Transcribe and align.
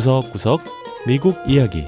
구석구석 0.00 0.62
미국 1.06 1.36
이야기 1.46 1.84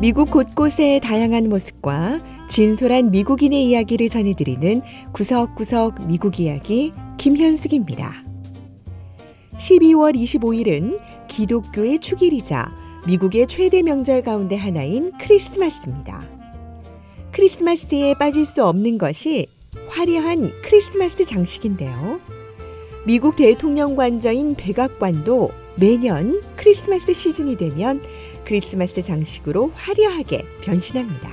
미국 0.00 0.32
곳곳의 0.32 0.98
다양한 0.98 1.48
모습과 1.48 2.18
진솔한 2.48 3.12
미국인의 3.12 3.64
이야기를 3.66 4.08
전해드리는 4.08 4.82
구석구석 5.12 6.08
미국 6.08 6.40
이야기 6.40 6.92
김현숙입니다. 7.16 8.24
12월 9.56 10.16
25일은 10.16 10.98
기독교의 11.28 12.00
축일이자 12.00 12.72
미국의 13.06 13.46
최대 13.46 13.82
명절 13.82 14.22
가운데 14.22 14.56
하나인 14.56 15.12
크리스마스입니다. 15.16 16.28
크리스마스에 17.30 18.14
빠질 18.14 18.44
수 18.44 18.64
없는 18.64 18.98
것이 18.98 19.46
화려한 19.90 20.50
크리스마스 20.64 21.24
장식인데요. 21.24 22.39
미국 23.06 23.36
대통령 23.36 23.96
관저인 23.96 24.54
백악관도 24.54 25.50
매년 25.78 26.40
크리스마스 26.56 27.12
시즌이 27.14 27.56
되면 27.56 28.02
크리스마스 28.44 29.02
장식으로 29.02 29.72
화려하게 29.74 30.44
변신합니다. 30.62 31.30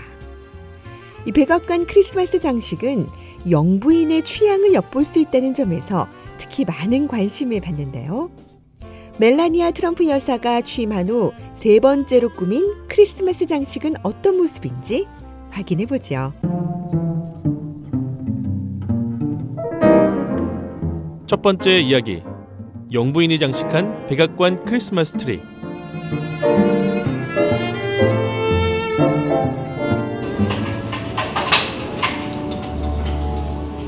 이 1.25 1.31
백악관 1.31 1.88
크리스마스 1.88 2.39
장식은 2.39 3.08
영부인의 3.49 4.23
취향을 4.23 4.73
엿볼 4.73 5.03
수 5.03 5.20
있다는 5.20 5.53
점에서 5.53 6.08
특히 6.38 6.63
많은 6.66 7.08
관심을 7.08 7.59
받는데요. 7.61 8.31
멜라니아 9.20 9.72
트럼프 9.72 10.08
여사가 10.08 10.61
취임한 10.61 11.09
후 11.09 11.31
세 11.58 11.80
번째로 11.80 12.30
꾸민 12.30 12.88
크리스마스 12.88 13.47
장식은 13.47 13.95
어떤 14.03 14.38
모습인지 14.38 15.08
확인해 15.49 15.88
보죠. 15.88 16.31
첫 21.28 21.42
번째 21.42 21.81
이야기 21.81 22.23
영부인이 22.94 23.38
장식한 23.38 24.08
백악관 24.08 24.64
크리스마스 24.64 25.11
트리 25.11 25.42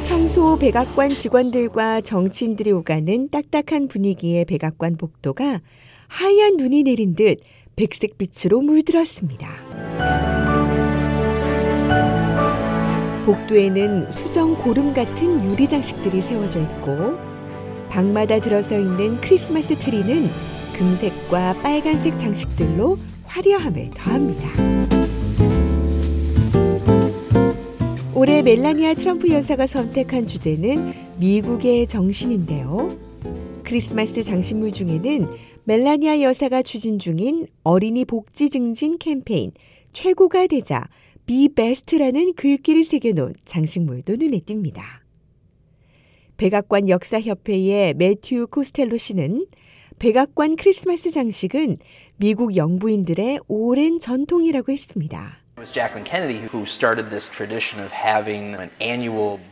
평소 0.06 0.60
백악관 0.60 1.12
직원들과 1.12 2.02
정치인들이 2.02 2.73
오가는 2.73 3.30
딱딱한 3.30 3.88
분위기의 3.88 4.44
백악관 4.44 4.98
복도가 4.98 5.62
하얀 6.10 6.58
눈이 6.58 6.84
내린 6.84 7.16
듯 7.16 7.38
백색빛으로 7.78 8.60
물들었습니다. 8.60 9.48
복도에는 13.26 14.12
수정 14.12 14.56
고름 14.56 14.94
같은 14.94 15.50
유리 15.50 15.70
장식들이 15.70 16.20
세워져 16.20 16.60
있고 16.60 17.29
방마다 17.90 18.40
들어서 18.40 18.78
있는 18.78 19.20
크리스마스 19.22 19.78
트리는 19.78 20.28
금색과 20.78 21.56
빨간색 21.62 22.18
장식들로 22.18 22.98
화려함을 23.26 23.90
더합니다. 23.92 24.50
올해 28.16 28.42
멜라니아 28.42 28.95
트럼프 28.95 29.30
여사가 29.30 29.66
선택한 29.66 30.28
주제는 30.28 30.94
미국의 31.20 31.88
정신인데요. 31.88 32.90
크리스마스 33.64 34.23
장식물 34.23 34.72
중에는 34.72 35.28
멜라니아 35.64 36.22
여사가 36.22 36.62
추진 36.62 37.00
중인 37.00 37.48
어린이 37.64 38.06
복지 38.06 38.50
증진 38.50 38.98
캠페인 38.98 39.52
최고가 39.94 40.48
되자 40.48 40.88
비 41.26 41.48
베스트라는 41.54 42.34
글귀를 42.34 42.84
새겨놓은 42.84 43.36
장식물도 43.45 44.16
눈에 44.17 44.40
띕니다. 44.40 44.98
백악관 46.40 46.88
역사협회의 46.88 47.94
매튜 47.95 48.48
코스텔로 48.48 48.98
씨는 48.98 49.45
백악관 50.00 50.56
크리스마스 50.56 51.12
장식은 51.12 51.80
미국 52.16 52.55
영부인들의 52.55 53.39
오랜 53.50 54.00
전통이라고 54.00 54.72
했습니다. 54.72 55.39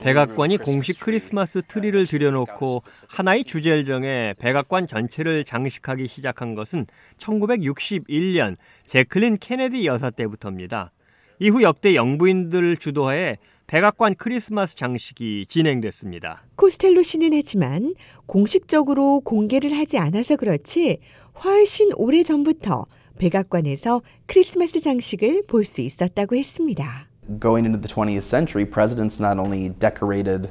백악관이 0.02 0.58
공식 0.59 1.02
크리스마스 1.02 1.62
트리를 1.68 2.06
들여놓고 2.08 2.84
하나의 3.09 3.44
주제를 3.44 3.84
정해 3.84 4.34
백악관 4.40 4.88
전체를 4.88 5.44
장식하기 5.44 6.08
시작한 6.08 6.56
것은 6.56 6.86
1961년 7.18 8.56
재클린 8.86 9.40
케네디 9.40 9.86
여사 9.86 10.09
때부터입니다. 10.09 10.94
이후 11.40 11.62
역대 11.64 11.96
영부인들 11.96 12.78
주도하에 12.78 13.36
백악관 13.68 14.16
크리스마스 14.16 14.76
장식이 14.76 15.46
진행됐습니다. 15.50 16.44
코스텔로 16.56 17.04
씨는 17.04 17.32
하지만 17.34 17.96
공식적으로 18.26 19.20
공개를 19.20 19.78
하지 19.78 19.98
않아서 19.98 20.38
그렇지 20.38 21.00
훨씬 21.44 21.90
오래 21.98 22.24
전부터 22.24 22.86
백악관에서 23.20 24.02
크리스마스 24.26 24.80
장식을 24.80 25.44
볼 25.48 25.66
수 25.66 25.82
있었다고 25.82 26.38
했습니다. 26.38 27.08
Going 27.42 27.68
into 27.68 27.82
the 27.82 27.94
20th 27.94 28.22
century, 28.22 28.64
presidents 28.66 29.22
not 29.22 29.38
only 29.38 29.74
decorated 29.78 30.50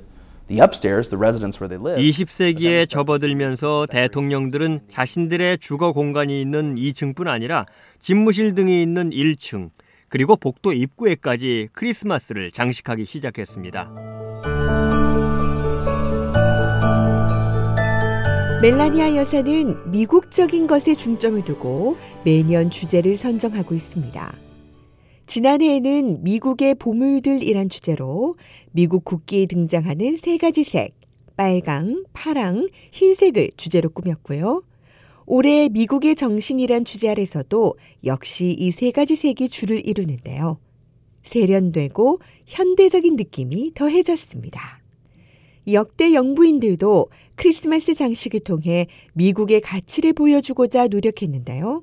the 0.49 0.61
upstairs, 0.63 1.09
the 1.09 1.19
residence 1.19 1.59
where 1.59 1.71
they 1.73 1.81
live. 1.81 1.97
20세기에 1.99 2.87
접어들면서 2.87 3.87
대통령들은 3.89 4.81
자신들의 4.91 5.57
주거 5.59 5.93
공간이 5.93 6.43
있는 6.43 6.75
2층뿐 6.75 7.29
아니라 7.29 7.65
집무실 7.99 8.55
등이 8.55 8.83
있는 8.83 9.09
1층, 9.09 9.71
그리고 10.09 10.37
복도 10.37 10.73
입구에까지 10.73 11.69
크리스마스를 11.73 12.51
장식하기 12.51 13.05
시작했습니다. 13.05 13.91
멜라니아 18.63 19.17
여사는 19.17 19.91
미국적인 19.91 20.67
것에 20.67 20.95
중점을 20.95 21.45
두고 21.45 21.97
매년 22.25 22.71
주제를 22.71 23.17
선정하고 23.17 23.75
있습니다. 23.75 24.35
지난해에는 25.27 26.23
미국의 26.23 26.77
보물들이란 26.77 27.69
주제로 27.69 28.37
미국 28.73 29.05
국기에 29.05 29.47
등장하는 29.47 30.17
세 30.17 30.39
가지 30.39 30.65
색, 30.65 30.95
빨강, 31.37 32.05
파랑, 32.13 32.69
흰색을 32.93 33.51
주제로 33.57 33.91
꾸몄고요. 33.91 34.63
올해 35.27 35.69
미국의 35.69 36.15
정신이란 36.17 36.85
주제 36.85 37.09
아래서도 37.09 37.75
역시 38.05 38.55
이 38.59 38.71
세 38.71 38.91
가지 38.93 39.17
색이 39.17 39.49
주를 39.49 39.87
이루는데요. 39.87 40.59
세련되고 41.25 42.21
현대적인 42.47 43.17
느낌이 43.17 43.73
더해졌습니다. 43.75 44.81
역대 45.73 46.15
영부인들도 46.15 47.09
크리스마스 47.35 47.95
장식을 47.95 48.41
통해 48.41 48.87
미국의 49.15 49.61
가치를 49.61 50.13
보여주고자 50.13 50.87
노력했는데요. 50.87 51.83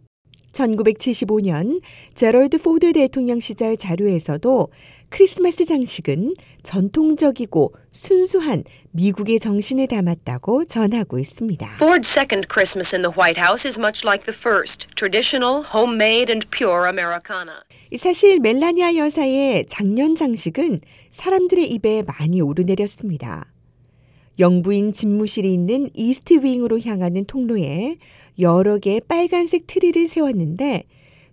1975년 0.53 1.81
제럴드 2.13 2.59
포드 2.59 2.93
대통령 2.93 3.39
시절 3.39 3.75
자료에서도 3.75 4.69
크리스마스 5.13 5.63
장식은 5.63 6.33
전통적이고 6.63 7.75
순수한 7.91 8.63
미국의 8.93 9.37
정신을 9.37 9.85
담았다고 9.85 10.65
전하고 10.65 11.19
있습니다. 11.19 11.77
Ford's 11.77 12.09
second 12.09 12.47
Christmas 12.51 12.95
in 12.95 13.03
the 13.03 13.13
White 13.15 13.39
House 13.39 13.63
is 13.63 13.77
much 13.77 14.01
like 14.03 14.25
the 14.25 14.35
first, 14.35 14.87
traditional, 14.97 15.61
homemade 15.71 16.33
and 16.33 16.47
pure 16.49 16.89
Americana. 16.89 17.61
사실 17.95 18.39
멜라니아 18.39 18.95
여사의 18.95 19.67
작년 19.67 20.15
장식은 20.15 20.81
사람들의 21.11 21.69
입에 21.69 22.01
많이 22.01 22.41
오르내렸습니다. 22.41 23.53
영부인 24.39 24.93
집무실이 24.93 25.53
있는 25.53 25.91
East 25.93 26.43
Wing으로 26.43 26.79
향하는 26.79 27.25
통로에 27.25 27.97
여러 28.39 28.79
개의 28.79 29.01
빨간색 29.07 29.67
트리를 29.67 30.07
세웠는데 30.07 30.85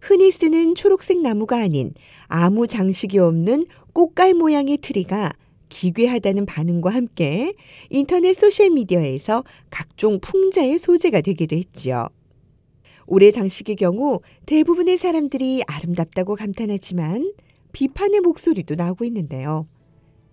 흔히 0.02 0.30
쓰는 0.30 0.74
초록색 0.74 1.22
나무가 1.22 1.56
아닌 1.62 1.94
아무 2.30 2.66
장식이 2.66 3.18
없는 3.18 3.66
고깔 3.92 4.34
모양의 4.34 4.78
트리가 4.78 5.32
기괴하다는 5.68 6.46
반응과 6.46 6.90
함께 6.90 7.54
인터넷 7.90 8.32
소셜미디어에서 8.32 9.44
각종 9.68 10.20
풍자의 10.20 10.78
소재가 10.78 11.20
되기도 11.20 11.56
했지요. 11.56 12.08
올해 13.06 13.32
장식의 13.32 13.76
경우 13.76 14.20
대부분의 14.46 14.96
사람들이 14.96 15.62
아름답다고 15.66 16.36
감탄하지만 16.36 17.32
비판의 17.72 18.20
목소리도 18.20 18.76
나오고 18.76 19.04
있는데요. 19.06 19.66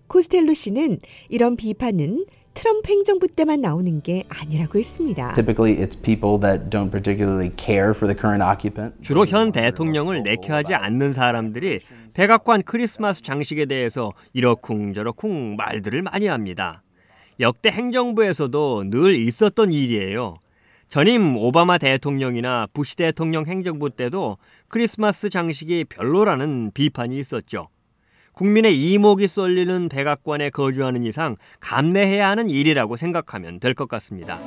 코스텔로 0.06 0.54
씨는 0.54 1.00
이런 1.28 1.56
비판은 1.56 2.26
트럼프 2.58 2.90
행정부 2.90 3.28
때만 3.28 3.60
나오는 3.60 4.02
게 4.02 4.24
아니라고 4.28 4.80
했습니다. 4.80 5.32
Typically, 5.34 5.78
it's 5.78 5.94
people 5.94 6.40
that 6.40 6.68
don't 6.68 6.90
particularly 6.90 7.52
care 7.56 7.90
for 7.90 8.12
the 8.12 8.18
current 8.18 8.42
occupant. 8.42 9.00
주로 9.00 9.24
현 9.26 9.52
대통령을 9.52 10.24
내켜하지 10.24 10.74
않는 10.74 11.12
사람들이 11.12 11.78
백악관 12.14 12.62
크리스마스 12.64 13.22
장식에 13.22 13.66
대해서 13.66 14.10
이러쿵저러쿵 14.32 15.54
말들을 15.54 16.02
많이 16.02 16.26
합니다. 16.26 16.82
역대 17.38 17.70
행정부에서도 17.70 18.90
늘 18.90 19.14
있었던 19.14 19.72
일이에요. 19.72 20.38
전임 20.88 21.36
오바마 21.36 21.78
대통령이나 21.78 22.66
부시 22.72 22.96
대통령 22.96 23.46
행정부 23.46 23.90
때도 23.90 24.36
크리스마스 24.66 25.30
장식이 25.30 25.84
별로라는 25.84 26.72
비판이 26.74 27.16
있었죠. 27.18 27.68
국민의 28.38 28.92
이목이 28.92 29.26
쏠리는 29.26 29.88
백악관에 29.88 30.50
거주하는 30.50 31.02
이상 31.02 31.34
감내해야 31.58 32.28
하는 32.28 32.48
일이라고 32.48 32.96
생각하면 32.96 33.58
될 33.58 33.74
것 33.74 33.88
같습니다. 33.88 34.38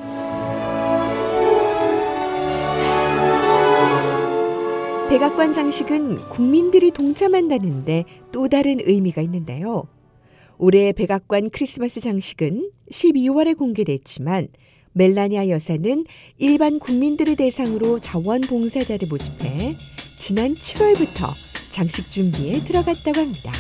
백악관 5.10 5.52
장식은 5.52 6.30
국민들이 6.30 6.92
동참한다는데 6.92 8.06
또 8.32 8.48
다른 8.48 8.78
의미가 8.80 9.22
있는데요. 9.24 9.84
올해 10.58 10.94
백악관 10.94 11.50
크리스마스 11.50 12.00
장식은 12.00 12.72
12월에 12.92 13.58
공개됐지만 13.58 14.48
멜라니아 14.94 15.50
여사는 15.50 16.06
일반 16.38 16.80
국민들을 16.80 17.36
대상으로 17.36 18.00
자원봉사자를 18.00 19.10
모집해 19.10 19.76
지난 20.18 20.54
7월부터 20.54 21.34
장식 21.70 22.10
준비에 22.10 22.60
들어갔다고 22.64 23.20
합니다. 23.20 23.52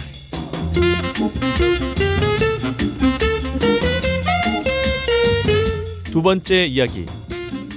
두 6.11 6.21
번째 6.21 6.65
이야기. 6.65 7.05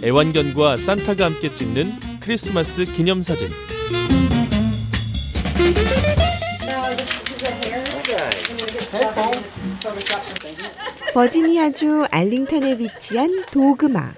애완견과 0.02 0.76
산타가 0.76 1.24
함께 1.24 1.54
찍는 1.54 1.92
크리스마스 2.20 2.84
기념사진. 2.84 3.48
버지니아주 11.14 12.06
알링턴에 12.10 12.78
위치한 12.78 13.44
도그마. 13.52 14.14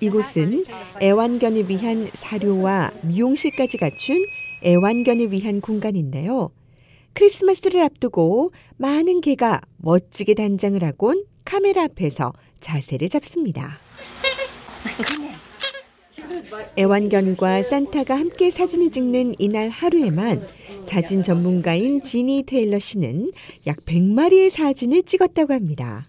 이곳은 0.00 0.64
애완견을 1.00 1.68
위한 1.68 2.10
사료와 2.12 2.90
미용실까지 3.02 3.78
갖춘 3.78 4.22
애완견을 4.62 5.32
위한 5.32 5.60
공간인데요. 5.60 6.50
크리스마스를 7.14 7.82
앞두고 7.82 8.52
많은 8.76 9.20
개가 9.20 9.60
멋지게 9.78 10.34
단장을 10.34 10.82
하곤 10.82 11.24
카메라 11.44 11.84
앞에서 11.84 12.32
자세를 12.60 13.08
잡습니다. 13.08 13.78
애완견과 16.78 17.62
산타가 17.62 18.16
함께 18.18 18.50
사진을 18.50 18.90
찍는 18.90 19.34
이날 19.38 19.68
하루에만 19.68 20.42
사진 20.86 21.22
전문가인 21.22 22.02
지니 22.02 22.42
테일러 22.44 22.78
씨는 22.78 23.32
약 23.66 23.78
100마리의 23.84 24.50
사진을 24.50 25.02
찍었다고 25.04 25.52
합니다. 25.52 26.06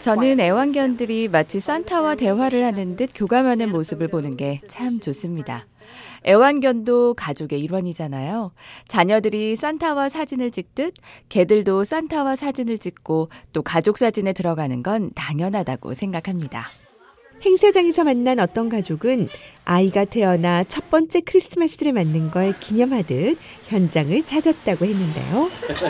저는 0.00 0.38
애완견들이 0.40 1.28
마치 1.28 1.58
산타와 1.60 2.16
대화를 2.16 2.62
하는 2.64 2.96
듯 2.96 3.10
교감하는 3.14 3.70
모습을 3.72 4.08
보는 4.08 4.36
게 4.36 4.58
참 4.68 5.00
좋습니다. 5.00 5.64
애완견도 6.26 7.14
가족의 7.14 7.60
일원이잖아요. 7.60 8.52
자녀들이 8.88 9.56
산타와 9.56 10.08
사진을 10.08 10.50
찍듯 10.50 10.94
개들도 11.28 11.84
산타와 11.84 12.36
사진을 12.36 12.78
찍고 12.78 13.28
또 13.52 13.62
가족 13.62 13.98
사진에 13.98 14.32
들어가는 14.32 14.82
건 14.82 15.10
당연하다고 15.14 15.94
생각합니다. 15.94 16.64
행사장에서 17.42 18.04
만난 18.04 18.38
어떤 18.38 18.68
가족은 18.68 19.26
아이가 19.64 20.04
태어나 20.04 20.62
첫 20.64 20.90
번째 20.90 21.20
크리스마스를 21.20 21.92
맞는 21.92 22.30
걸 22.30 22.54
기념하듯 22.60 23.38
현장을 23.66 24.22
찾았다고 24.26 24.84
했는데요. 24.84 25.50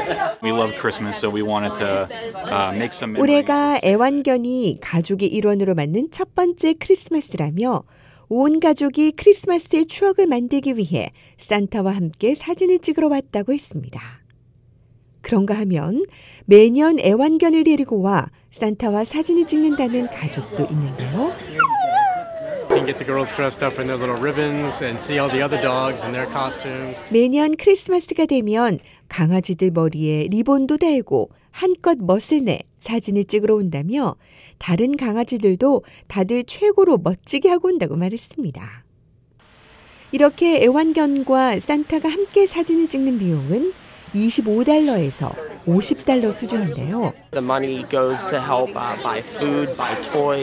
So 1.13 1.31
to 1.75 2.07
uh, 2.47 2.75
make 2.75 2.93
some 2.93 3.13
memories. 3.13 3.21
올해가 3.21 3.81
애완견이 3.83 4.79
가족의 4.81 5.29
일원으로 5.29 5.75
맞는 5.75 6.11
첫 6.13 6.35
번째 6.35 6.75
크리스마스라며 6.75 7.83
온 8.33 8.61
가족이 8.61 9.15
크리스마스의 9.17 9.87
추억을 9.87 10.29
만들기 10.29 10.77
위해 10.77 11.11
산타와 11.39 11.91
함께 11.91 12.37
사진을 12.37 12.79
찍으러 12.79 13.09
왔다고 13.09 13.53
했습니다. 13.53 14.01
그런가 15.21 15.59
하면 15.59 16.05
매년 16.45 17.01
애완견을 17.01 17.65
데리고 17.65 18.01
와 18.03 18.31
산타와 18.53 19.05
사진을 19.05 19.49
찍는다는 19.49 20.07
가족도 20.07 20.65
있는데요. 20.71 21.35
매년 27.11 27.57
크리스마스가 27.57 28.27
되면 28.27 28.79
강아지들 29.09 29.73
머리에 29.73 30.29
리본도 30.31 30.77
달고 30.77 31.31
한껏 31.51 31.99
멋을 31.99 32.45
내 32.45 32.61
사진을 32.79 33.25
찍으러 33.25 33.55
온다며 33.57 34.17
다른 34.59 34.97
강아지들도 34.97 35.85
다들 36.07 36.45
최고로 36.45 36.99
멋지게 36.99 37.49
하고 37.49 37.69
온다고 37.69 37.97
말했습니다. 37.97 38.85
이렇게 40.13 40.63
애완견과 40.63 41.61
산타가 41.61 42.09
함께 42.09 42.47
사진을 42.47 42.89
찍는 42.89 43.19
비용은 43.19 43.73
25달러에서 44.15 45.33
50달러 45.67 46.33
수준인데요. 46.33 47.13
Uh, 47.33 47.39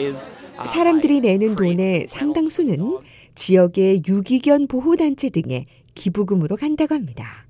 uh, 0.08 0.68
사람들이 0.72 1.20
내는 1.20 1.54
돈의 1.54 2.06
상당수는 2.08 2.98
지역의 3.34 4.02
유기견 4.08 4.68
보호단체 4.68 5.28
등의 5.30 5.66
기부금으로 5.94 6.56
간다고 6.56 6.94
합니다. 6.94 7.47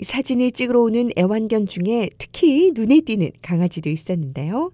이 0.00 0.04
사진을 0.04 0.52
찍으러 0.52 0.80
오는 0.80 1.10
애완견 1.16 1.66
중에 1.66 2.08
특히 2.16 2.72
눈에 2.74 3.02
띄는 3.02 3.32
강아지도 3.42 3.90
있었는데요. 3.90 4.72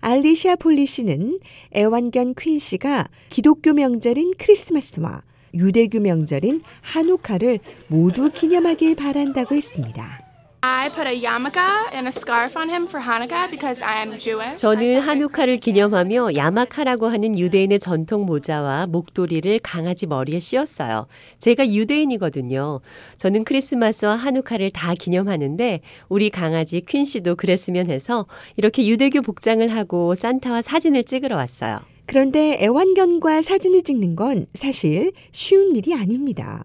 알리시아 0.00 0.56
폴리 0.56 0.86
씨는 0.86 1.38
애완견 1.74 2.34
퀸 2.36 2.58
씨가 2.58 3.08
기독교 3.30 3.72
명절인 3.72 4.32
크리스마스와 4.36 5.22
유대교 5.54 6.00
명절인 6.00 6.62
한우카를 6.80 7.60
모두 7.86 8.30
기념하길 8.30 8.96
바란다고 8.96 9.54
했습니다. 9.54 10.25
I 10.68 10.88
put 10.88 11.06
a 11.06 11.14
yarmulke 11.14 11.60
and 11.92 12.08
a 12.08 12.12
scarf 12.12 12.56
on 12.56 12.68
him 12.68 12.88
for 12.88 13.00
Hanukkah 13.00 13.48
because 13.48 13.80
I 13.84 14.00
am 14.00 14.10
Jewish. 14.18 14.56
저는 14.56 14.98
한우카를 14.98 15.58
기념하며 15.58 16.34
야마카라고 16.34 17.06
하는 17.06 17.38
유대인의 17.38 17.78
전통 17.78 18.26
모자와 18.26 18.88
목도리를 18.88 19.60
강아지 19.60 20.06
머리에 20.06 20.40
씌웠어요. 20.40 21.06
제가 21.38 21.68
유대인이거든요. 21.68 22.80
저는 23.16 23.44
크리스마스와 23.44 24.16
한우카를 24.16 24.72
다 24.72 24.94
기념하는데 24.98 25.82
우리 26.08 26.30
강아지 26.30 26.80
퀸 26.80 27.04
씨도 27.04 27.36
그랬으면 27.36 27.88
해서 27.88 28.26
이렇게 28.56 28.88
유대교 28.88 29.22
복장을 29.22 29.66
하고 29.68 30.16
산타와 30.16 30.62
사진을 30.62 31.04
찍으러 31.04 31.36
왔어요. 31.36 31.78
그런데 32.06 32.58
애완견과 32.60 33.42
사진을 33.42 33.84
찍는 33.84 34.16
건 34.16 34.46
사실 34.54 35.12
쉬운 35.30 35.76
일이 35.76 35.94
아닙니다. 35.94 36.64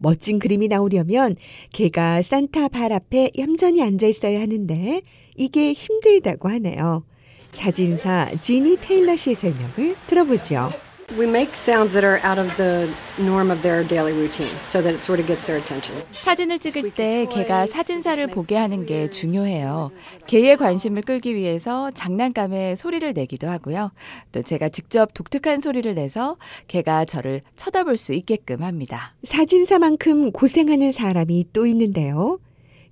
멋진 0.00 0.38
그림이 0.38 0.68
나오려면 0.68 1.36
개가 1.72 2.22
산타 2.22 2.68
발 2.68 2.92
앞에 2.92 3.30
얌전히 3.38 3.82
앉아 3.82 4.06
있어야 4.06 4.40
하는데 4.40 5.02
이게 5.36 5.72
힘들다고 5.72 6.48
하네요. 6.48 7.04
사진사 7.52 8.30
지니 8.40 8.76
테일러 8.76 9.14
씨의 9.16 9.36
설명을 9.36 9.96
들어보죠. 10.06 10.68
We 11.18 11.26
make 11.26 11.56
sounds 11.56 11.92
that 11.94 12.04
are 12.04 12.20
out 12.22 12.38
of 12.38 12.56
the 12.56 12.88
norm 13.18 13.50
of 13.50 13.62
their 13.62 13.82
daily 13.82 14.12
routine 14.12 14.46
so 14.46 14.80
that 14.80 14.94
it 14.94 15.02
sort 15.02 15.18
of 15.18 15.26
gets 15.26 15.44
their 15.46 15.60
attention. 15.60 16.00
사진을 16.12 16.60
찍을 16.60 16.92
때 16.94 17.26
개가 17.26 17.66
사진사를 17.66 18.24
보게 18.28 18.56
하는 18.56 18.86
게 18.86 19.10
중요해요. 19.10 19.90
개의 20.28 20.56
관심을 20.56 21.02
끌기 21.02 21.34
위해서 21.34 21.90
장난감에 21.90 22.76
소리를 22.76 23.12
내기도 23.12 23.48
하고요. 23.48 23.90
또 24.30 24.42
제가 24.42 24.68
직접 24.68 25.12
독특한 25.12 25.60
소리를 25.60 25.92
내서 25.94 26.36
개가 26.68 27.06
저를 27.06 27.40
쳐다볼 27.56 27.96
수 27.96 28.12
있게끔 28.14 28.62
합니다. 28.62 29.14
사진사만큼 29.24 30.30
고생하는 30.30 30.92
사람이 30.92 31.46
또 31.52 31.66
있는데요. 31.66 32.38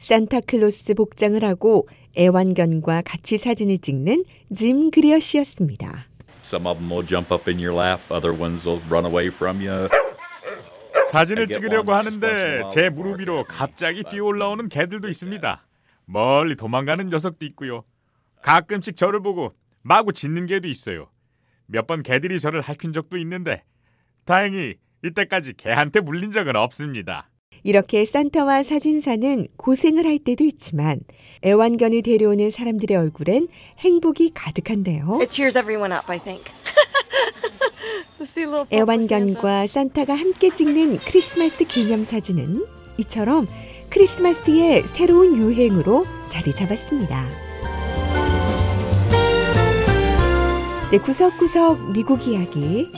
산타클로스 0.01 0.95
복장을 0.95 1.43
하고 1.45 1.89
애완견과 2.17 3.03
같이 3.03 3.37
사진을 3.37 3.79
찍는 3.79 4.25
짐 4.53 4.91
그리어 4.91 5.21
씨였습니다. 5.21 6.08
Some 6.49 6.67
of 6.67 6.79
them 6.79 6.89
will 6.91 7.07
jump 7.07 7.31
up 7.31 7.47
in 7.47 7.59
your 7.61 7.75
lap, 7.77 8.01
other 8.11 8.33
ones 8.33 8.67
will 8.67 8.81
run 8.89 9.05
away 9.05 9.27
from 9.27 9.61
you. 9.61 9.89
사진을 11.13 11.49
찍으려고 11.49 11.93
하는데 11.95 12.63
제 12.73 12.89
무릎 12.89 13.21
위로 13.21 13.45
갑자기 13.45 14.03
뛰어올라오는 14.11 14.69
개들도 14.71 15.09
있습니다. 15.09 15.67
멀리 16.07 16.57
도망가는 16.57 17.11
녀석도 17.11 17.45
있고요. 17.47 17.85
가끔씩 18.43 18.97
저를 18.97 19.21
보고 19.21 19.53
마구 19.83 20.13
짖는 20.15 20.47
개도 20.47 20.69
있어요. 20.69 21.11
몇 21.67 21.87
번 21.87 22.03
개들이 22.03 22.41
저를 22.41 22.63
핥힌 22.63 22.95
적도 22.95 23.19
있는데 23.19 23.63
다행히 24.25 24.77
이때까지 25.05 25.53
개한테 25.55 26.01
물린 26.01 26.33
적은 26.33 26.57
없습니다. 26.57 27.29
이렇게 27.69 28.07
산타와 28.07 28.63
사진사는 28.63 29.47
고생을 29.59 30.07
할 30.07 30.19
때도 30.19 30.43
있지만 30.43 31.01
애완견을 31.45 32.01
데려오는 32.01 32.51
사람들의 32.51 32.97
얼굴엔 32.97 33.49
행복이 33.81 34.31
가득한데요. 34.33 35.19
It 35.21 35.29
cheers 35.31 35.59
everyone 35.59 35.95
up, 35.95 36.11
I 36.11 36.19
think. 36.19 36.43
To 38.17 38.25
see 38.25 38.47
little 38.47 38.65
Papa 38.65 38.79
애완견과 38.79 39.67
산타가 39.67 40.15
함께 40.15 40.49
찍는 40.49 40.99
크리스마스 41.01 41.67
기념 41.67 42.07
사진은 42.07 42.65
이처럼 43.01 43.47
크리스마스의 43.91 44.89
새로운 44.89 45.37
유행으로 45.37 46.07
자리 46.31 46.55
잡았습니다. 46.55 47.29
네, 50.91 50.99
구석구석 51.01 51.93
미국 51.93 52.27
이야기. 52.27 52.98